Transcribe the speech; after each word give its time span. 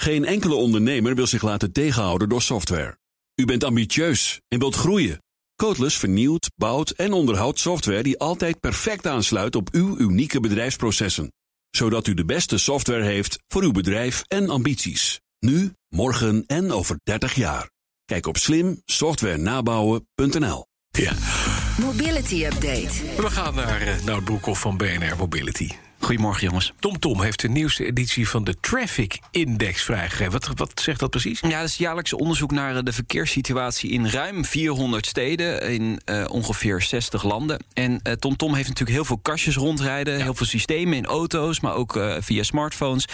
Geen 0.00 0.24
enkele 0.24 0.54
ondernemer 0.54 1.14
wil 1.14 1.26
zich 1.26 1.42
laten 1.42 1.72
tegenhouden 1.72 2.28
door 2.28 2.42
software. 2.42 2.98
U 3.34 3.44
bent 3.44 3.64
ambitieus 3.64 4.40
en 4.48 4.58
wilt 4.58 4.74
groeien. 4.74 5.22
Codeless 5.56 5.96
vernieuwt, 5.96 6.50
bouwt 6.56 6.90
en 6.90 7.12
onderhoudt 7.12 7.58
software 7.58 8.02
die 8.02 8.18
altijd 8.18 8.60
perfect 8.60 9.06
aansluit 9.06 9.56
op 9.56 9.68
uw 9.72 9.98
unieke 9.98 10.40
bedrijfsprocessen. 10.40 11.32
Zodat 11.70 12.06
u 12.06 12.14
de 12.14 12.24
beste 12.24 12.58
software 12.58 13.02
heeft 13.02 13.38
voor 13.48 13.62
uw 13.62 13.72
bedrijf 13.72 14.22
en 14.26 14.50
ambities. 14.50 15.20
Nu, 15.38 15.72
morgen 15.88 16.44
en 16.46 16.72
over 16.72 17.00
30 17.02 17.34
jaar. 17.34 17.70
Kijk 18.04 18.26
op 18.26 18.36
slimsoftwarenabouwen.nl. 18.36 20.66
Ja. 20.90 21.14
Mobility 21.78 22.44
Update. 22.44 22.90
We 23.16 23.30
gaan 23.30 23.54
naar 23.54 23.82
uh, 23.82 24.04
Nout 24.04 24.24
Broekhoff 24.24 24.60
van 24.60 24.76
BNR 24.76 25.16
Mobility. 25.18 25.68
Goedemorgen, 26.10 26.46
jongens. 26.46 26.72
TomTom 26.78 27.12
Tom 27.12 27.22
heeft 27.22 27.40
de 27.40 27.48
nieuwste 27.48 27.84
editie 27.84 28.28
van 28.28 28.44
de 28.44 28.56
Traffic 28.60 29.18
Index 29.30 29.82
vrijgegeven. 29.82 30.32
Wat, 30.32 30.48
wat 30.54 30.80
zegt 30.80 31.00
dat 31.00 31.10
precies? 31.10 31.40
Ja, 31.40 31.60
dat 31.60 31.68
is 31.68 31.76
jaarlijks 31.76 32.12
onderzoek 32.12 32.50
naar 32.50 32.76
eh, 32.76 32.82
de 32.82 32.92
verkeerssituatie 32.92 33.90
in 33.90 34.08
ruim 34.08 34.44
400 34.44 35.06
steden 35.06 35.62
in 35.62 36.00
uh, 36.04 36.24
ongeveer 36.30 36.82
60 36.82 37.22
landen. 37.22 37.64
En 37.72 37.92
uh, 37.92 37.98
TomTom 37.98 38.36
Tom 38.36 38.54
heeft 38.54 38.68
natuurlijk 38.68 38.96
heel 38.96 39.04
veel 39.04 39.18
kastjes 39.18 39.56
rondrijden, 39.56 40.18
ja. 40.18 40.22
heel 40.22 40.34
veel 40.34 40.46
systemen 40.46 40.96
in 40.96 41.06
auto's, 41.06 41.60
maar 41.60 41.74
ook 41.74 41.96
uh, 41.96 42.16
via 42.20 42.42
smartphones. 42.42 43.04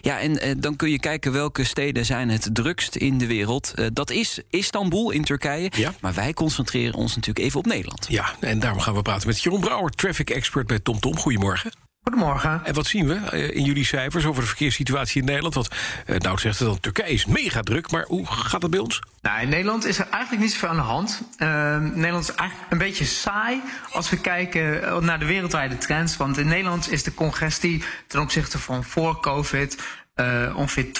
Ja, 0.00 0.20
en 0.20 0.60
dan 0.60 0.76
kun 0.76 0.90
je 0.90 0.98
kijken 0.98 1.32
welke 1.32 1.64
steden 1.64 2.04
zijn 2.04 2.28
het 2.28 2.48
drukst 2.52 2.96
in 2.96 3.18
de 3.18 3.26
wereld. 3.26 3.74
dat 3.92 4.10
is 4.10 4.40
Istanbul 4.50 5.10
in 5.10 5.24
Turkije. 5.24 5.70
Ja. 5.76 5.94
Maar 6.00 6.14
wij 6.14 6.32
concentreren 6.32 6.94
ons 6.94 7.14
natuurlijk 7.14 7.46
even 7.46 7.58
op 7.58 7.66
Nederland. 7.66 8.06
Ja, 8.08 8.34
en 8.40 8.58
daarom 8.58 8.80
gaan 8.80 8.94
we 8.94 9.02
praten 9.02 9.26
met 9.28 9.42
Jeroen 9.42 9.60
Brouwer, 9.60 9.90
traffic 9.90 10.30
expert 10.30 10.66
bij 10.66 10.78
TomTom. 10.78 11.12
Tom. 11.12 11.22
Goedemorgen. 11.22 11.85
Goedemorgen. 12.10 12.60
En 12.64 12.74
wat 12.74 12.86
zien 12.86 13.06
we 13.06 13.50
in 13.52 13.64
jullie 13.64 13.84
cijfers 13.84 14.26
over 14.26 14.40
de 14.40 14.48
verkeerssituatie 14.48 15.20
in 15.20 15.26
Nederland? 15.26 15.54
Want 15.54 15.68
uh, 16.06 16.16
nou 16.16 16.38
zegt 16.38 16.58
het 16.58 16.68
dan, 16.68 16.80
Turkije 16.80 17.12
is 17.12 17.26
mega 17.26 17.60
druk, 17.60 17.90
maar 17.90 18.04
hoe 18.04 18.26
gaat 18.26 18.62
het 18.62 18.70
bij 18.70 18.80
ons? 18.80 19.00
Nou, 19.22 19.40
in 19.40 19.48
Nederland 19.48 19.84
is 19.84 19.98
er 19.98 20.08
eigenlijk 20.10 20.42
niet 20.42 20.52
zoveel 20.52 20.68
aan 20.68 20.76
de 20.76 20.82
hand. 20.82 21.22
Uh, 21.38 21.78
Nederland 21.78 22.28
is 22.28 22.34
eigenlijk 22.34 22.72
een 22.72 22.78
beetje 22.78 23.04
saai 23.04 23.60
als 23.92 24.10
we 24.10 24.20
kijken 24.20 25.04
naar 25.04 25.18
de 25.18 25.24
wereldwijde 25.24 25.78
trends. 25.78 26.16
Want 26.16 26.38
in 26.38 26.48
Nederland 26.48 26.92
is 26.92 27.02
de 27.02 27.14
congestie 27.14 27.84
ten 28.06 28.20
opzichte 28.20 28.58
van 28.58 28.84
voor 28.84 29.20
COVID 29.20 29.76
uh, 30.20 30.56
ongeveer 30.56 30.86
12% 30.86 30.90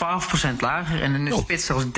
lager 0.58 1.02
en 1.02 1.14
in 1.14 1.24
de 1.24 1.34
oh. 1.34 1.40
spits 1.40 1.66
zelfs 1.66 1.84
30% 1.84 1.88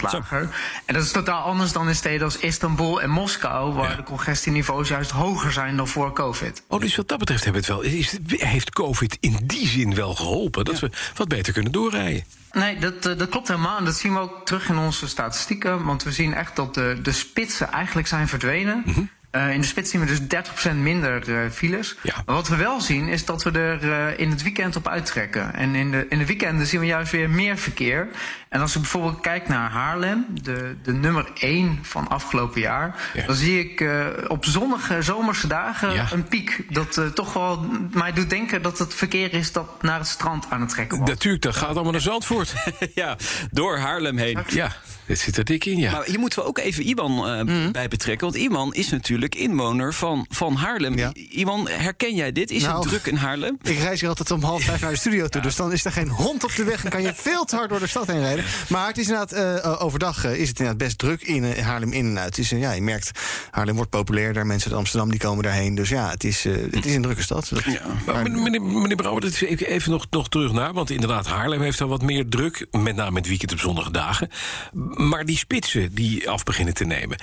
lager. 0.00 0.42
Zo. 0.44 0.50
En 0.84 0.94
dat 0.94 1.02
is 1.02 1.10
totaal 1.10 1.42
anders 1.42 1.72
dan 1.72 1.88
in 1.88 1.94
steden 1.94 2.24
als 2.24 2.38
Istanbul 2.38 3.02
en 3.02 3.10
Moskou, 3.10 3.72
waar 3.72 3.90
ja. 3.90 3.96
de 3.96 4.02
congestieniveaus 4.02 4.88
juist 4.88 5.10
hoger 5.10 5.52
zijn 5.52 5.76
dan 5.76 5.88
voor 5.88 6.12
COVID. 6.12 6.62
Oh, 6.68 6.80
dus 6.80 6.96
wat 6.96 7.08
dat 7.08 7.18
betreft 7.18 7.44
hebben 7.44 7.62
het 7.62 7.70
wel, 7.70 7.80
is, 7.80 8.18
heeft 8.26 8.70
COVID 8.70 9.16
in 9.20 9.38
die 9.42 9.66
zin 9.66 9.94
wel 9.94 10.14
geholpen 10.14 10.64
dat 10.64 10.80
ja. 10.80 10.86
we 10.88 10.92
wat 11.14 11.28
beter 11.28 11.52
kunnen 11.52 11.72
doorrijden? 11.72 12.24
Nee, 12.52 12.78
dat, 12.78 13.02
dat 13.02 13.28
klopt 13.28 13.48
helemaal. 13.48 13.78
En 13.78 13.84
dat 13.84 13.96
zien 13.96 14.12
we 14.12 14.18
ook 14.18 14.46
terug 14.46 14.68
in 14.68 14.78
onze 14.78 15.08
statistieken. 15.08 15.84
Want 15.84 16.02
we 16.02 16.12
zien 16.12 16.34
echt 16.34 16.56
dat 16.56 16.74
de, 16.74 16.98
de 17.02 17.12
spitsen 17.12 17.70
eigenlijk 17.72 18.08
zijn 18.08 18.28
verdwenen. 18.28 18.82
Mm 18.84 18.94
-hmm. 18.94 19.10
Uh, 19.32 19.52
in 19.52 19.60
de 19.60 19.66
spits 19.66 19.90
zien 19.90 20.00
we 20.00 20.06
dus 20.06 20.20
30% 20.72 20.76
minder 20.76 21.28
uh, 21.28 21.50
files. 21.50 21.96
Ja. 22.02 22.14
Maar 22.26 22.34
wat 22.34 22.48
we 22.48 22.56
wel 22.56 22.80
zien 22.80 23.08
is 23.08 23.24
dat 23.24 23.42
we 23.42 23.50
er 23.50 23.84
uh, 23.84 24.18
in 24.18 24.30
het 24.30 24.42
weekend 24.42 24.76
op 24.76 24.88
uittrekken. 24.88 25.54
En 25.54 25.74
in 25.74 25.90
de, 25.90 26.06
in 26.08 26.18
de 26.18 26.26
weekenden 26.26 26.66
zien 26.66 26.80
we 26.80 26.86
juist 26.86 27.12
weer 27.12 27.30
meer 27.30 27.58
verkeer. 27.58 28.08
En 28.48 28.60
als 28.60 28.72
je 28.72 28.78
bijvoorbeeld 28.78 29.20
kijkt 29.20 29.48
naar 29.48 29.70
Haarlem, 29.70 30.26
de, 30.42 30.76
de 30.82 30.92
nummer 30.92 31.30
1 31.34 31.78
van 31.82 32.08
afgelopen 32.08 32.60
jaar, 32.60 33.10
ja. 33.14 33.26
dan 33.26 33.34
zie 33.34 33.58
ik 33.58 33.84
op 34.28 34.44
zonnige 34.44 35.02
zomerse 35.02 35.46
dagen 35.46 35.92
ja. 35.92 36.06
een 36.12 36.24
piek. 36.24 36.64
Dat 36.68 37.00
toch 37.14 37.32
wel 37.32 37.66
mij 37.90 38.12
doet 38.12 38.30
denken 38.30 38.62
dat 38.62 38.78
het 38.78 38.94
verkeer 38.94 39.34
is 39.34 39.52
dat 39.52 39.82
naar 39.82 39.98
het 39.98 40.08
strand 40.08 40.46
aan 40.48 40.60
het 40.60 40.70
trekken 40.70 40.96
wordt. 40.96 41.12
Natuurlijk, 41.12 41.42
dat 41.42 41.56
gaat 41.56 41.74
allemaal 41.74 41.92
naar 41.92 42.00
Zandvoort. 42.00 42.54
ja, 42.94 43.16
door 43.50 43.78
Haarlem 43.78 44.16
heen. 44.16 44.38
Ja, 44.46 44.72
dit 45.10 45.18
zit 45.18 45.36
er 45.36 45.44
dik 45.44 45.64
in, 45.64 45.78
ja. 45.78 45.92
Maar 45.92 46.04
hier 46.04 46.18
moeten 46.18 46.38
we 46.38 46.44
ook 46.44 46.58
even 46.58 46.84
Iwan 46.84 47.12
mm. 47.46 47.72
bij 47.72 47.88
betrekken. 47.88 48.30
Want 48.30 48.42
Iwan 48.42 48.74
is 48.74 48.90
natuurlijk 48.90 49.34
inwoner 49.34 49.94
van, 49.94 50.26
van 50.28 50.54
Haarlem. 50.54 50.98
Ja. 50.98 51.12
Iwan, 51.30 51.68
herken 51.68 52.14
jij 52.14 52.32
dit? 52.32 52.50
Is 52.50 52.62
nou, 52.62 52.78
het 52.78 52.88
druk 52.88 53.06
in 53.06 53.16
Haarlem? 53.16 53.58
Ik 53.62 53.78
reis 53.78 54.00
hier 54.00 54.08
altijd 54.08 54.30
om 54.30 54.42
half 54.42 54.62
vijf 54.62 54.80
naar 54.80 54.90
de 54.90 54.96
studio 54.96 55.26
toe. 55.28 55.40
Ja. 55.40 55.46
Dus 55.46 55.56
dan 55.56 55.72
is 55.72 55.84
er 55.84 55.92
geen 55.92 56.08
hond 56.08 56.44
op 56.44 56.54
de 56.54 56.64
weg 56.64 56.84
en 56.84 56.90
kan 56.90 57.02
je 57.02 57.12
veel 57.14 57.44
te 57.44 57.56
hard 57.56 57.68
door 57.68 57.78
de 57.78 57.86
stad 57.86 58.06
heen 58.06 58.20
rijden. 58.20 58.44
Maar 58.68 58.86
het 58.86 58.98
is 58.98 59.08
inderdaad, 59.08 59.64
uh, 59.64 59.82
overdag 59.82 60.24
uh, 60.24 60.32
is 60.32 60.48
het 60.48 60.58
inderdaad 60.58 60.86
best 60.86 60.98
druk 60.98 61.22
in 61.22 61.42
uh, 61.42 61.58
Haarlem 61.58 61.92
in 61.92 62.06
en 62.06 62.18
uit. 62.18 62.36
Het 62.36 62.38
is, 62.38 62.50
ja, 62.50 62.72
je 62.72 62.82
merkt, 62.82 63.10
Haarlem 63.50 63.74
wordt 63.74 63.90
populairder. 63.90 64.46
Mensen 64.46 64.70
uit 64.70 64.78
Amsterdam 64.78 65.10
die 65.10 65.20
komen 65.20 65.42
daarheen. 65.42 65.74
Dus 65.74 65.88
ja, 65.88 66.10
het 66.10 66.24
is, 66.24 66.44
het 66.44 66.86
is 66.86 66.94
een 66.94 67.02
drukke 67.02 67.22
stad. 67.22 67.48
Dat, 67.48 67.64
ja. 67.64 67.80
maar, 68.06 68.30
meneer, 68.30 68.62
meneer 68.62 68.96
Brouwer, 68.96 69.22
dat 69.22 69.30
is 69.30 69.40
even 69.42 69.90
nog, 69.90 70.06
nog 70.10 70.28
terug 70.28 70.52
naar. 70.52 70.72
Want 70.72 70.90
inderdaad, 70.90 71.26
Haarlem 71.26 71.60
heeft 71.60 71.80
al 71.80 71.88
wat 71.88 72.02
meer 72.02 72.28
druk. 72.28 72.66
Met 72.70 72.96
name 72.96 73.18
het 73.18 73.28
weekend 73.28 73.52
op 73.52 73.58
zonnige 73.58 73.90
dagen. 73.90 74.28
Maar 75.08 75.24
die 75.24 75.36
spitsen 75.36 75.94
die 75.94 76.30
af 76.30 76.44
beginnen 76.44 76.74
te 76.74 76.84
nemen. 76.84 77.18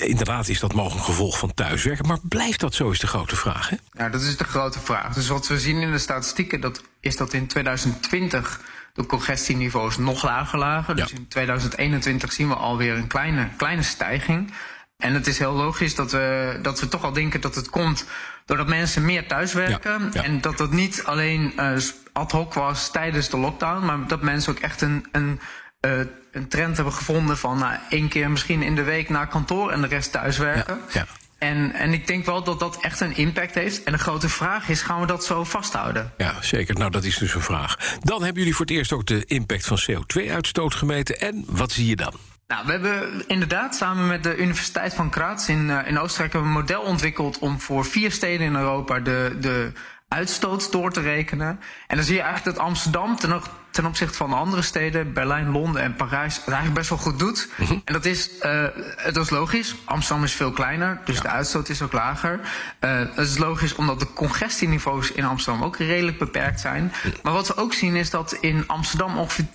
Inderdaad 0.00 0.48
is 0.48 0.60
dat 0.60 0.74
mogelijk 0.74 0.98
een 0.98 1.14
gevolg 1.14 1.38
van 1.38 1.54
thuiswerken. 1.54 2.06
Maar 2.06 2.18
blijft 2.22 2.60
dat 2.60 2.74
zo, 2.74 2.90
is 2.90 2.98
de 2.98 3.06
grote 3.06 3.36
vraag, 3.36 3.68
hè? 3.68 3.76
Ja, 3.92 4.08
dat 4.08 4.20
is 4.20 4.36
de 4.36 4.44
grote 4.44 4.80
vraag. 4.80 5.14
Dus 5.14 5.28
wat 5.28 5.48
we 5.48 5.58
zien 5.58 5.80
in 5.80 5.92
de 5.92 5.98
statistieken... 5.98 6.60
Dat 6.60 6.82
is 7.00 7.16
dat 7.16 7.32
in 7.32 7.46
2020 7.46 8.60
de 8.92 9.06
congestieniveaus 9.06 9.98
nog 9.98 10.22
lager 10.22 10.58
lagen. 10.58 10.96
Dus 10.96 11.10
ja. 11.10 11.16
in 11.16 11.28
2021 11.28 12.32
zien 12.32 12.48
we 12.48 12.54
alweer 12.54 12.94
een 12.94 13.06
kleine, 13.06 13.48
kleine 13.56 13.82
stijging. 13.82 14.52
En 14.96 15.14
het 15.14 15.26
is 15.26 15.38
heel 15.38 15.52
logisch 15.52 15.94
dat 15.94 16.12
we, 16.12 16.58
dat 16.62 16.80
we 16.80 16.88
toch 16.88 17.04
al 17.04 17.12
denken 17.12 17.40
dat 17.40 17.54
het 17.54 17.70
komt... 17.70 18.04
doordat 18.44 18.68
mensen 18.68 19.04
meer 19.04 19.26
thuiswerken. 19.26 20.00
Ja, 20.00 20.08
ja. 20.12 20.22
En 20.22 20.40
dat 20.40 20.58
dat 20.58 20.72
niet 20.72 21.02
alleen 21.04 21.52
uh, 21.56 21.76
ad 22.12 22.32
hoc 22.32 22.54
was 22.54 22.90
tijdens 22.90 23.28
de 23.28 23.36
lockdown... 23.36 23.84
maar 23.84 24.06
dat 24.06 24.22
mensen 24.22 24.52
ook 24.52 24.58
echt 24.58 24.80
een... 24.80 25.06
een 25.12 25.40
uh, 25.86 26.00
een 26.32 26.48
trend 26.48 26.76
hebben 26.76 26.94
gevonden 26.94 27.38
van 27.38 27.58
nou, 27.58 27.74
één 27.88 28.08
keer 28.08 28.30
misschien 28.30 28.62
in 28.62 28.74
de 28.74 28.82
week 28.82 29.08
naar 29.08 29.28
kantoor 29.28 29.70
en 29.70 29.80
de 29.80 29.86
rest 29.86 30.12
thuiswerken. 30.12 30.80
Ja, 30.88 31.00
ja. 31.00 31.06
En, 31.38 31.72
en 31.72 31.92
ik 31.92 32.06
denk 32.06 32.24
wel 32.24 32.42
dat 32.44 32.60
dat 32.60 32.80
echt 32.80 33.00
een 33.00 33.16
impact 33.16 33.54
heeft. 33.54 33.82
En 33.82 33.92
de 33.92 33.98
grote 33.98 34.28
vraag 34.28 34.68
is, 34.68 34.82
gaan 34.82 35.00
we 35.00 35.06
dat 35.06 35.24
zo 35.24 35.44
vasthouden? 35.44 36.12
Ja, 36.16 36.34
zeker. 36.40 36.74
Nou, 36.74 36.90
dat 36.90 37.04
is 37.04 37.18
dus 37.18 37.34
een 37.34 37.40
vraag. 37.40 37.76
Dan 38.00 38.22
hebben 38.22 38.38
jullie 38.38 38.56
voor 38.56 38.66
het 38.66 38.74
eerst 38.74 38.92
ook 38.92 39.06
de 39.06 39.24
impact 39.24 39.66
van 39.66 39.78
CO2-uitstoot 39.90 40.74
gemeten. 40.74 41.20
En 41.20 41.44
wat 41.46 41.72
zie 41.72 41.86
je 41.86 41.96
dan? 41.96 42.14
Nou, 42.46 42.66
we 42.66 42.72
hebben 42.72 43.28
inderdaad 43.28 43.74
samen 43.74 44.06
met 44.06 44.22
de 44.22 44.36
Universiteit 44.36 44.94
van 44.94 45.12
Graz 45.12 45.48
in, 45.48 45.68
uh, 45.68 45.78
in 45.86 45.98
Oostenrijk 45.98 46.34
een 46.34 46.50
model 46.50 46.82
ontwikkeld 46.82 47.38
om 47.38 47.60
voor 47.60 47.84
vier 47.84 48.12
steden 48.12 48.46
in 48.46 48.54
Europa 48.54 49.00
de, 49.00 49.36
de 49.40 49.72
uitstoot 50.08 50.72
door 50.72 50.92
te 50.92 51.00
rekenen. 51.00 51.60
En 51.86 51.96
dan 51.96 52.04
zie 52.04 52.14
je 52.14 52.22
eigenlijk 52.22 52.56
dat 52.56 52.66
Amsterdam 52.66 53.16
ten, 53.16 53.42
ten 53.70 53.86
opzichte 53.86 54.16
van 54.16 54.32
andere 54.32 54.62
steden, 54.62 55.12
Berlijn, 55.12 55.50
Londen 55.50 55.82
en 55.82 55.94
Parijs, 55.94 56.36
het 56.36 56.44
eigenlijk 56.44 56.74
best 56.74 56.88
wel 56.88 56.98
goed 56.98 57.18
doet. 57.18 57.48
Mm 57.56 57.66
-hmm. 57.66 57.82
En 57.84 57.92
dat 57.92 58.04
is, 58.04 58.30
uh, 58.42 58.64
dat 59.12 59.24
is 59.24 59.30
logisch. 59.30 59.74
Amsterdam 59.84 60.24
is 60.24 60.32
veel 60.32 60.50
kleiner, 60.50 61.00
dus 61.04 61.16
ja. 61.16 61.22
de 61.22 61.28
uitstoot 61.28 61.68
is 61.68 61.82
ook 61.82 61.92
lager. 61.92 62.40
Uh, 62.80 62.98
dat 63.16 63.26
is 63.26 63.38
logisch 63.38 63.74
omdat 63.74 64.00
de 64.00 64.12
congestieniveaus 64.12 65.12
in 65.12 65.24
Amsterdam 65.24 65.62
ook 65.62 65.76
redelijk 65.76 66.18
beperkt 66.18 66.60
zijn. 66.60 66.92
Maar 67.22 67.32
wat 67.32 67.46
we 67.46 67.56
ook 67.56 67.72
zien 67.72 67.96
is 67.96 68.10
dat 68.10 68.32
in 68.32 68.64
Amsterdam 68.66 69.18
ongeveer 69.18 69.46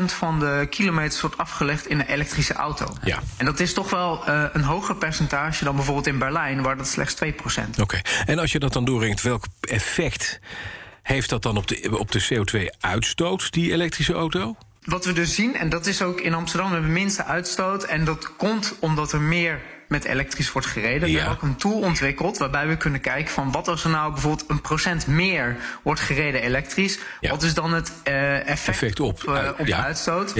10% 0.00 0.04
van 0.04 0.38
de 0.38 0.66
kilometers 0.70 1.20
wordt 1.20 1.38
afgelegd 1.38 1.86
in 1.86 1.98
een 1.98 2.06
elektrische 2.06 2.54
auto. 2.54 2.86
Ja. 3.04 3.18
En 3.36 3.44
dat 3.44 3.60
is 3.60 3.72
toch 3.72 3.90
wel 3.90 4.28
uh, 4.28 4.44
een 4.52 4.62
hoger 4.62 4.96
percentage 4.96 5.64
dan 5.64 5.76
bijvoorbeeld 5.76 6.06
in 6.06 6.18
Berlijn, 6.18 6.62
waar 6.62 6.76
dat 6.76 6.88
slechts 6.88 7.14
2%. 7.14 7.18
Oké, 7.26 7.80
okay. 7.80 8.04
en 8.24 8.38
als 8.38 8.52
je 8.52 8.58
dat 8.58 8.72
dan 8.72 8.84
doorrengt, 8.84 9.22
welk 9.22 9.44
effect 9.60 10.40
heeft 11.02 11.30
dat 11.30 11.42
dan 11.42 11.56
op 11.56 11.66
de, 11.66 11.98
op 11.98 12.12
de 12.12 12.24
CO2-uitstoot, 12.24 13.52
die 13.52 13.72
elektrische 13.72 14.12
auto? 14.12 14.56
Wat 14.84 15.04
we 15.04 15.12
dus 15.12 15.34
zien, 15.34 15.56
en 15.56 15.68
dat 15.68 15.86
is 15.86 16.02
ook 16.02 16.20
in 16.20 16.34
Amsterdam, 16.34 16.70
de 16.70 16.80
minste 16.80 17.24
uitstoot. 17.24 17.84
En 17.84 18.04
dat 18.04 18.36
komt 18.36 18.74
omdat 18.78 19.12
er 19.12 19.20
meer 19.20 19.60
met 19.88 20.04
elektrisch 20.04 20.52
wordt 20.52 20.68
gereden. 20.68 21.08
Ja. 21.08 21.14
We 21.14 21.20
hebben 21.20 21.36
ook 21.36 21.42
een 21.42 21.56
tool 21.56 21.80
ontwikkeld 21.80 22.38
waarbij 22.38 22.68
we 22.68 22.76
kunnen 22.76 23.00
kijken 23.00 23.32
van 23.32 23.52
wat 23.52 23.68
als 23.68 23.84
er 23.84 23.90
nou 23.90 24.12
bijvoorbeeld 24.12 24.50
een 24.50 24.60
procent 24.60 25.06
meer 25.06 25.56
wordt 25.82 26.00
gereden 26.00 26.42
elektrisch. 26.42 26.98
Ja. 27.20 27.30
Wat 27.30 27.42
is 27.42 27.54
dan 27.54 27.72
het 27.72 27.92
uh, 28.08 28.34
effect, 28.34 28.68
effect, 28.68 29.00
op, 29.00 29.28
op, 29.28 29.34
uh, 29.34 29.48
op 29.58 29.66
ja. 29.66 29.76
de 29.76 29.82
uitstoot? 29.82 30.32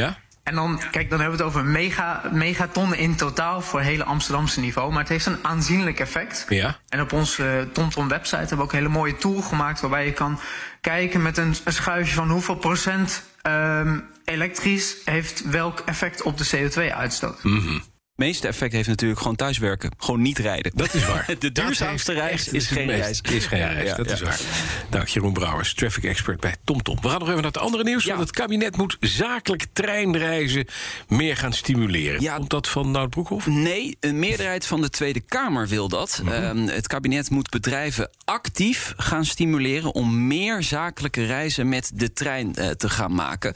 En 0.43 0.55
dan, 0.55 0.81
kijk, 0.91 1.11
dan 1.11 1.21
hebben 1.21 1.39
we 1.39 1.45
het 1.45 1.55
over 1.55 1.65
mega, 1.65 2.23
megatonnen 2.33 2.99
in 2.99 3.17
totaal 3.17 3.61
voor 3.61 3.79
het 3.79 3.89
hele 3.89 4.05
Amsterdamse 4.05 4.61
niveau. 4.61 4.91
Maar 4.91 5.01
het 5.01 5.09
heeft 5.09 5.27
een 5.27 5.39
aanzienlijk 5.43 6.01
effect. 6.01 6.47
Ja. 6.49 6.79
En 6.89 7.01
op 7.01 7.13
onze 7.13 7.69
TomTom 7.73 8.09
website 8.09 8.37
hebben 8.37 8.57
we 8.57 8.63
ook 8.63 8.73
een 8.73 8.79
hele 8.79 8.89
mooie 8.89 9.17
tool 9.17 9.41
gemaakt 9.43 9.81
waarbij 9.81 10.05
je 10.05 10.13
kan 10.13 10.41
kijken 10.81 11.23
met 11.23 11.37
een, 11.37 11.55
een 11.65 11.73
schuifje 11.73 12.15
van 12.15 12.31
hoeveel 12.31 12.55
procent 12.57 13.23
um, 13.43 14.05
elektrisch 14.25 14.97
heeft 15.05 15.51
welk 15.51 15.81
effect 15.81 16.23
op 16.23 16.39
de 16.39 16.49
CO2-uitstoot. 16.57 17.43
Mm 17.43 17.59
-hmm. 17.59 17.83
Meeste 18.25 18.49
effect 18.49 18.73
heeft 18.73 18.89
natuurlijk 18.89 19.21
gewoon 19.21 19.37
thuiswerken. 19.37 19.91
Gewoon 19.99 20.23
niet 20.23 20.39
rijden. 20.39 20.73
Dat 20.75 20.95
is 20.95 21.07
waar. 21.07 21.27
De 21.39 21.53
duurzaamste 21.53 22.13
reis 22.13 22.49
is 22.49 22.67
geen 22.67 22.87
meest- 22.87 23.01
reis. 23.01 23.21
Is 23.21 23.47
geen 23.47 23.73
reis, 23.73 23.89
ja, 23.89 23.97
dat 23.97 24.07
ja. 24.07 24.13
is 24.13 24.21
waar. 24.21 24.41
Dank 24.89 25.09
Jeroen 25.09 25.33
Brouwers, 25.33 25.75
traffic 25.75 26.05
expert 26.05 26.41
bij 26.41 26.57
TomTom. 26.65 26.99
We 27.01 27.09
gaan 27.09 27.19
nog 27.19 27.29
even 27.29 27.43
naar 27.43 27.53
het 27.53 27.61
andere 27.61 27.85
nieuws. 27.85 28.05
Ja. 28.05 28.15
Want 28.15 28.27
het 28.29 28.37
kabinet 28.37 28.77
moet 28.77 28.97
zakelijk 29.01 29.67
treinreizen 29.73 30.67
meer 31.09 31.37
gaan 31.37 31.53
stimuleren. 31.53 32.21
Ja. 32.21 32.37
Komt 32.37 32.51
dat 32.51 32.69
van 32.69 32.91
Nout 32.91 33.11
Broekhoff? 33.11 33.47
Nee, 33.47 33.97
een 34.01 34.19
meerderheid 34.19 34.67
van 34.67 34.81
de 34.81 34.91
Tweede 34.91 35.21
Kamer 35.21 35.69
wil 35.69 35.89
dat. 35.89 36.21
Mhm. 36.23 36.33
Ehm, 36.33 36.67
het 36.67 36.87
kabinet 36.87 37.31
moet 37.31 37.51
bedrijven 37.51 38.11
actief 38.25 38.95
gaan 38.97 39.25
stimuleren 39.25 39.95
om 39.95 40.27
meer 40.27 40.63
zakelijke 40.63 41.27
reizen 41.27 41.69
met 41.69 41.91
de 41.95 42.13
trein 42.13 42.55
eh, 42.55 42.71
te 42.71 42.89
gaan 42.89 43.15
maken. 43.15 43.55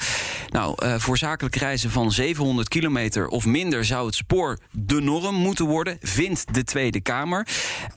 Nou, 0.50 0.74
eh, 0.78 0.94
voor 0.98 1.18
zakelijke 1.18 1.58
reizen 1.58 1.90
van 1.90 2.12
700 2.12 2.68
kilometer 2.68 3.28
of 3.28 3.46
minder 3.46 3.84
zou 3.84 4.06
het 4.06 4.14
spoor 4.14 4.55
de 4.70 5.00
norm 5.00 5.34
moeten 5.34 5.66
worden, 5.66 5.98
vindt 6.00 6.54
de 6.54 6.64
Tweede 6.64 7.00
Kamer. 7.00 7.48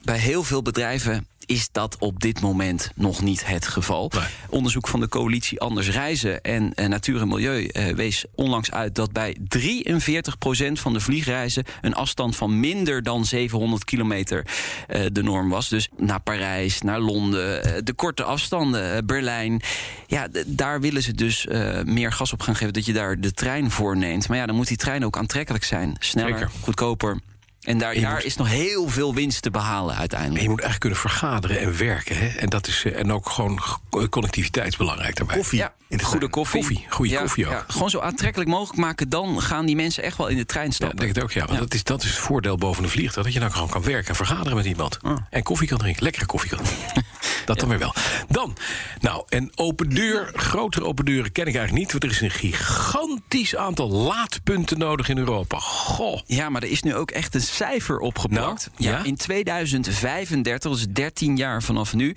Bij 0.04 0.18
heel 0.18 0.44
veel 0.44 0.62
bedrijven 0.62 1.28
is 1.50 1.70
dat 1.72 1.98
op 2.00 2.20
dit 2.20 2.42
moment 2.42 2.92
nog 2.96 3.22
niet 3.22 3.46
het 3.46 3.68
geval. 3.68 4.12
Nee. 4.16 4.24
Onderzoek 4.50 4.88
van 4.88 5.00
de 5.00 5.08
coalitie 5.08 5.60
Anders 5.60 5.90
Reizen 5.90 6.42
en 6.42 6.74
eh, 6.74 6.88
Natuur 6.88 7.22
en 7.22 7.28
Milieu 7.28 7.66
eh, 7.66 7.96
wees 7.96 8.26
onlangs 8.36 8.72
uit 8.72 8.96
dat 8.96 9.12
bij 9.12 9.38
43% 9.58 10.72
van 10.74 10.94
de 10.94 11.00
vliegreizen 11.00 11.64
een 11.82 11.94
afstand 11.94 12.36
van 12.36 12.60
minder 12.60 13.04
dan 13.04 13.26
700 13.26 13.84
kilometer 13.84 14.46
eh, 14.88 15.06
de 15.12 15.24
norm 15.24 15.50
was. 15.50 15.70
Dus 15.70 15.90
naar 15.98 16.22
Parijs, 16.22 16.82
naar 16.82 17.00
Londen, 17.00 17.86
de 17.86 17.94
korte 17.94 18.24
afstanden, 18.24 19.06
Berlijn. 19.06 19.62
Ja, 20.08 20.28
daar 20.46 20.82
willen 20.82 21.04
ze 21.04 21.14
dus 21.14 21.48
meer 21.84 22.12
gas 22.12 22.34
op 22.34 22.42
gaan 22.42 22.56
geven 22.56 22.74
dat 22.74 22.86
je 22.86 22.94
daar 22.94 23.20
de 23.20 23.32
trein 23.32 23.72
voor 23.72 23.98
neemt. 23.98 24.28
Maar 24.28 24.38
ja, 24.38 24.46
dan 24.46 24.56
moet 24.56 24.68
die 24.68 24.78
trein 24.78 25.06
ook 25.06 25.18
aantrekkelijk 25.18 25.64
zijn. 25.64 25.96
Sneller, 26.00 26.32
Zeker. 26.32 26.52
goedkoper. 26.62 27.20
En 27.60 27.78
daar, 27.78 27.96
daar 28.00 28.14
moet- 28.14 28.24
is 28.24 28.36
nog 28.36 28.48
heel 28.48 28.88
veel 28.90 29.14
winst 29.14 29.42
te 29.42 29.52
behalen 29.52 29.94
En 29.94 30.00
uiteindelijk. 30.00 30.42
je 30.42 30.50
moet 30.50 30.62
eigenlijk 30.62 30.80
kunnen 30.80 31.00
vergaderen 31.00 31.60
en 31.60 31.78
werken. 31.78 32.18
Hè? 32.18 32.28
En, 32.28 32.50
dat 32.50 32.68
is, 32.68 32.84
eh, 32.86 33.00
en 33.00 33.12
ook 33.14 33.30
gewoon 33.30 33.62
g- 33.62 33.80
connectiviteit 34.10 34.68
is 34.68 34.78
belangrijk 34.78 35.16
daarbij. 35.16 35.36
Koffie. 35.36 35.60
Ja, 35.60 35.74
in 35.88 35.98
de 35.98 36.04
goede 36.04 36.18
trein. 36.18 36.32
koffie. 36.32 36.60
Koffie, 36.60 36.86
goede 36.90 37.16
koffie 37.18 37.48
ook. 37.48 37.64
gewoon 37.68 37.90
zo 37.90 38.00
aantrekkelijk 38.00 38.50
mogelijk 38.50 38.80
maken. 38.80 39.10
Dan 39.10 39.42
gaan 39.42 39.66
die 39.66 39.76
mensen 39.76 40.04
echt 40.04 40.18
wel 40.18 40.28
in 40.28 40.38
de 40.38 40.46
trein 40.46 40.68
Ja, 40.68 40.72
stappen. 40.72 40.98
ik 40.98 41.04
denk 41.04 41.16
het 41.16 41.24
ook, 41.24 41.32
ja. 41.32 41.40
Want 41.40 41.54
Ja. 41.54 41.60
Dat, 41.60 41.74
is, 41.74 41.84
dat 41.84 42.04
is 42.04 42.10
het 42.10 42.20
voordeel 42.20 42.56
boven 42.58 42.84
een 42.84 42.90
vliegtuig. 42.90 43.26
Dat 43.26 43.34
je 43.34 43.40
dan 43.40 43.52
gewoon 43.52 43.70
kan 43.70 43.84
werken 43.84 44.10
en 44.10 44.16
vergaderen 44.16 44.56
met 44.56 44.66
iemand. 44.66 44.98
Ah. 45.02 45.18
En 45.30 45.44
koffie 45.44 45.68
kan 45.68 45.78
drinken. 45.78 46.04
Lekkere 46.04 46.26
koffie 46.26 46.50
kan 46.50 46.60
drinken. 46.64 47.04
dat 47.50 47.60
dan 47.60 47.70
weer 47.70 47.80
wel. 47.80 47.94
Dan, 48.28 48.56
nou, 49.00 49.24
en 49.30 49.52
open 49.56 49.90
deur, 49.90 50.32
grotere 50.34 50.86
open 50.86 51.06
deuren 51.06 51.32
ken 51.32 51.48
ik 51.48 51.56
eigenlijk 51.56 51.84
niet. 51.84 51.92
Want 51.92 52.04
er 52.04 52.10
is 52.10 52.22
een 52.22 52.40
gigantisch 52.52 53.56
aantal 53.56 53.90
laadpunten 53.90 54.78
nodig 54.78 55.10
in 55.10 55.18
Europa. 55.18 55.60
Goh. 55.60 56.20
Ja, 56.26 56.50
maar 56.50 56.64
er 56.64 56.70
is 56.70 56.84
nu 56.84 56.96
ook 56.96 57.12
echt 57.12 57.36
een 57.36 57.42
cijfer 57.42 58.00
opgeplakt. 58.00 58.70
Nou, 58.78 58.92
ja? 58.92 59.04
In 59.04 59.16
2035, 59.16 60.72
dat 60.72 60.80
is 60.80 60.88
13 60.90 61.38
jaar 61.38 61.64
vanaf 61.64 61.94
nu, 61.94 62.16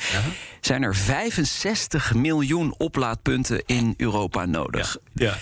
zijn 0.60 0.82
er 0.82 0.96
65 0.96 2.14
miljoen 2.14 2.74
oplaadpunten 2.78 3.62
in 3.66 3.94
Europa 3.96 4.44
nodig. 4.44 4.96
Ja. 5.12 5.38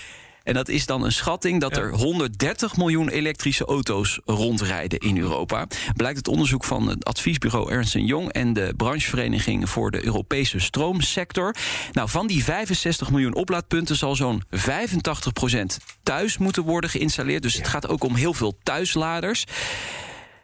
En 0.50 0.56
dat 0.56 0.68
is 0.68 0.86
dan 0.86 1.04
een 1.04 1.12
schatting 1.12 1.60
dat 1.60 1.76
Ja. 1.76 1.82
er 1.82 1.92
130 1.94 2.76
miljoen 2.76 3.08
elektrische 3.08 3.64
auto's 3.64 4.20
rondrijden 4.24 4.98
in 4.98 5.18
Europa. 5.18 5.66
Blijkt 5.96 6.16
het 6.16 6.28
onderzoek 6.28 6.64
van 6.64 6.88
het 6.88 7.04
adviesbureau 7.04 7.72
Ernst 7.72 7.94
Young 7.94 8.32
en 8.32 8.52
de 8.52 8.74
branchevereniging 8.76 9.70
voor 9.70 9.90
de 9.90 10.04
Europese 10.04 10.58
stroomsector. 10.58 11.54
Nou, 11.92 12.08
van 12.08 12.26
die 12.26 12.44
65 12.44 13.10
miljoen 13.10 13.34
oplaadpunten 13.34 13.96
zal 13.96 14.16
zo'n 14.16 14.42
85% 14.50 15.76
thuis 16.02 16.38
moeten 16.38 16.62
worden 16.62 16.90
geïnstalleerd. 16.90 17.42
Dus 17.42 17.54
het 17.54 17.68
gaat 17.68 17.88
ook 17.88 18.04
om 18.04 18.14
heel 18.14 18.34
veel 18.34 18.58
thuisladers. 18.62 19.44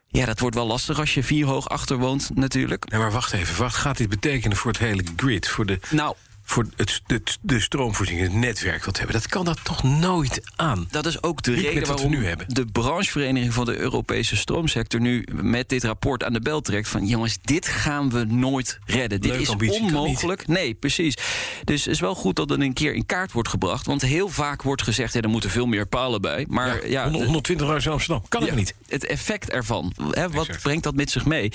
Ja, 0.08 0.26
dat 0.26 0.38
wordt 0.40 0.56
wel 0.56 0.66
lastig 0.66 0.98
als 0.98 1.14
je 1.14 1.22
vier 1.22 1.46
hoog 1.46 1.68
achter 1.68 1.96
woont, 1.98 2.30
natuurlijk. 2.34 2.90
Nee, 2.90 3.00
maar 3.00 3.12
wacht 3.12 3.32
even. 3.32 3.56
Wat 3.62 3.74
gaat 3.74 3.96
dit 3.96 4.08
betekenen 4.08 4.56
voor 4.56 4.70
het 4.70 4.80
hele 4.80 5.02
grid? 5.16 5.48
Voor 5.48 5.66
de, 5.66 5.78
Nou, 5.90 6.14
voor 6.48 6.66
het, 6.76 7.00
het, 7.06 7.38
de 7.40 7.60
stroomvoorziening, 7.60 8.26
het 8.26 8.36
netwerk 8.36 8.84
wat 8.84 8.96
hebben. 8.96 9.14
Dat 9.14 9.28
kan 9.28 9.44
dat 9.44 9.58
toch 9.64 9.82
nooit 9.82 10.40
aan? 10.56 10.88
Dat 10.90 11.06
is 11.06 11.22
ook 11.22 11.42
de 11.42 11.50
Niet 11.50 11.60
reden 11.60 11.78
wat 11.78 11.88
we 11.88 11.94
waarom 11.94 12.10
nu 12.10 12.26
hebben. 12.26 12.46
de 12.48 12.66
branchevereniging 12.66 13.52
van 13.54 13.64
de 13.64 13.76
Europese 13.78 14.36
stroomsector 14.36 15.00
nu 15.00 15.26
met 15.32 15.68
dit 15.68 15.84
rapport 15.84 16.24
aan 16.24 16.32
de 16.32 16.40
bel 16.40 16.60
trekt 16.60 16.88
van 16.88 17.06
jongens, 17.06 17.38
dit 17.42 17.66
gaan 17.68 18.10
we 18.10 18.24
nooit 18.24 18.78
redden. 18.84 19.20
Dit 19.20 19.34
is 19.34 19.48
ambitie, 19.48 19.82
onmogelijk. 19.82 20.46
Nee, 20.46 20.74
precies. 20.74 21.16
Dus 21.64 21.84
het 21.84 21.94
is 21.94 22.00
wel 22.00 22.14
goed 22.14 22.36
dat 22.36 22.48
het 22.48 22.60
een 22.60 22.72
keer 22.72 22.94
in 22.94 23.06
kaart 23.06 23.32
wordt 23.32 23.48
gebracht, 23.48 23.86
want 23.86 24.02
heel 24.02 24.28
vaak 24.28 24.62
wordt 24.62 24.82
gezegd 24.82 25.14
er 25.14 25.28
moeten 25.28 25.50
veel 25.50 25.66
meer 25.66 25.86
palen 25.86 26.20
bij. 26.20 26.46
Maar 26.48 26.88
ja, 26.88 27.02
100 27.02 27.24
120 27.24 27.66
euro 27.66 27.80
in 27.80 27.90
Amsterdam. 27.90 28.28
Kan 28.28 28.40
ja, 28.40 28.46
het 28.46 28.56
niet. 28.56 28.74
Het 28.88 29.06
effect 29.06 29.50
ervan. 29.50 29.92
Hè, 30.10 30.30
wat 30.30 30.46
Exact. 30.46 30.62
brengt 30.62 30.82
dat 30.82 30.94
met 30.94 31.10
zich 31.10 31.24
mee? 31.24 31.52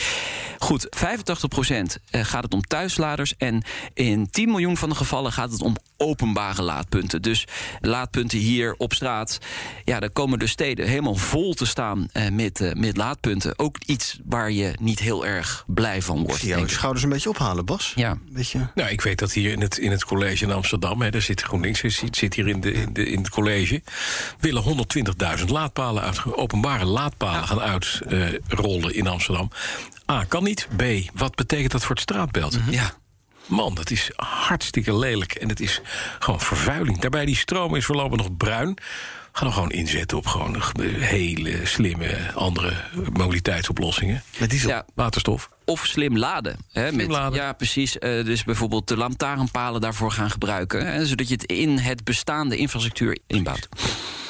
Goed, 0.60 0.88
85% 0.90 2.02
eh, 2.10 2.26
gaat 2.26 2.44
het 2.44 2.54
om 2.54 2.62
thuisladers. 2.62 3.34
En 3.38 3.64
in 3.94 4.30
10 4.30 4.50
miljoen 4.50 4.78
van 4.82 4.90
de 4.90 4.96
gevallen 4.96 5.32
gaat 5.32 5.52
het 5.52 5.62
om 5.62 5.76
openbare 5.98 6.62
laadpunten. 6.62 7.22
Dus 7.22 7.48
laadpunten 7.82 8.38
hier 8.38 8.76
op 8.78 8.94
straat. 8.94 9.38
Ja, 9.86 10.00
dan 10.00 10.12
komen 10.12 10.40
de 10.40 10.48
steden 10.48 10.88
helemaal 10.88 11.16
vol 11.16 11.54
te 11.54 11.66
staan 11.66 12.08
eh, 12.12 12.30
met, 12.30 12.62
eh, 12.62 12.74
met 12.74 12.98
laadpunten. 12.98 13.60
Ook 13.60 13.78
iets 13.86 14.20
waar 14.26 14.52
je 14.52 14.74
niet 14.80 15.00
heel 15.00 15.26
erg 15.26 15.64
blij 15.68 16.02
van 16.02 16.24
wordt. 16.24 16.40
Zie 16.40 16.48
jouw 16.48 16.58
denk 16.58 16.70
ik. 16.70 16.76
schouders 16.76 17.04
een 17.04 17.10
beetje 17.10 17.30
ophalen, 17.30 17.66
Bas. 17.66 17.92
Ja. 17.96 18.18
Beetje... 18.30 18.70
Nou, 18.76 18.90
ik 18.90 19.02
weet 19.02 19.20
dat 19.20 19.32
hier 19.32 19.52
in 19.52 19.62
het, 19.62 19.78
in 19.78 19.92
het 19.92 20.06
college 20.06 20.44
in 20.44 20.52
Amsterdam, 20.52 21.02
hè, 21.02 21.10
daar 21.10 21.22
zit 21.22 21.42
GroenLinks, 21.42 21.80
zit, 21.80 22.18
zit 22.18 22.34
hier 22.34 22.48
in, 22.48 22.62
de, 22.62 22.74
in, 22.74 22.94
de, 22.94 23.06
in 23.10 23.18
het 23.18 23.30
college, 23.30 23.82
willen 24.40 24.64
120.000 25.40 25.46
laadpalen 25.46 26.04
uit, 26.04 26.34
openbare 26.36 26.86
laadpalen 26.86 27.48
gaan 27.48 27.60
uitrollen 27.60 28.96
in 28.96 29.08
Amsterdam. 29.08 29.52
A, 30.12 30.24
kan 30.24 30.44
niet. 30.44 30.68
B, 30.76 30.84
wat 31.14 31.36
betekent 31.36 31.72
dat 31.72 31.82
voor 31.82 31.96
het 31.96 32.04
straatbeeld? 32.04 32.60
Ja. 32.70 33.00
Man, 33.46 33.76
dat 33.76 33.92
is 33.92 34.12
hartstikke 34.16 34.98
lelijk. 34.98 35.34
En 35.34 35.50
het 35.50 35.60
is 35.60 35.82
gewoon 36.20 36.40
vervuiling. 36.40 37.00
Daarbij, 37.00 37.26
die 37.26 37.36
stroom 37.36 37.76
is 37.76 37.86
voorlopig 37.86 38.18
nog 38.18 38.38
bruin. 38.38 38.78
Gaan 39.32 39.48
we 39.48 39.54
gewoon 39.54 39.72
inzetten 39.72 40.18
op 40.18 40.26
gewoon 40.26 40.52
nog 40.52 40.72
hele 41.00 41.66
slimme 41.66 42.18
andere 42.36 42.74
mobiliteitsoplossingen. 43.14 44.24
Met 44.38 44.50
diesel. 44.50 44.70
Ja, 44.70 44.86
Waterstof. 44.96 45.50
of 45.66 45.86
slim 45.86 46.18
laden. 46.18 46.58
Hè, 46.72 46.92
met, 46.92 47.08
laden. 47.08 47.40
Ja, 47.40 47.54
precies. 47.54 47.98
Eh, 47.98 48.26
dus 48.26 48.44
bijvoorbeeld 48.44 48.88
de 48.88 48.98
lantaarnpalen 48.98 49.82
daarvoor 49.82 50.12
gaan 50.12 50.30
gebruiken. 50.32 50.94
Hè, 50.94 51.06
zodat 51.06 51.28
je 51.28 51.34
het 51.34 51.44
in 51.44 51.78
het 51.78 52.04
bestaande 52.04 52.58
infrastructuur 52.58 53.20
inbouwt. 53.28 53.70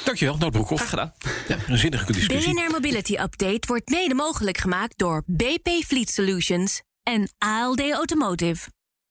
Dankjewel, 0.04 0.36
Nout 0.36 0.52
Broekhoff. 0.52 0.86
Graag 0.86 0.90
gedaan. 0.90 1.12
Ja, 1.48 1.72
een 1.72 1.78
zinnige 1.78 2.12
discussie. 2.12 2.54
BNR 2.54 2.70
Mobility 2.70 3.12
Update 3.12 3.66
wordt 3.66 3.88
mede 3.88 4.14
mogelijk 4.14 4.58
gemaakt 4.58 4.98
door 4.98 5.22
BP 5.26 5.68
Fleet 5.86 6.10
Solutions 6.10 6.82
en 7.02 7.32
ALD 7.38 7.80
Automotive. 7.80 8.68